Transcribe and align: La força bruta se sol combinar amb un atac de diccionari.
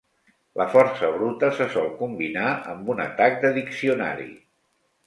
La 0.61 0.65
força 0.75 1.09
bruta 1.17 1.51
se 1.59 1.67
sol 1.75 1.91
combinar 2.01 2.49
amb 2.73 2.91
un 2.95 3.07
atac 3.07 3.41
de 3.47 3.57
diccionari. 3.61 4.33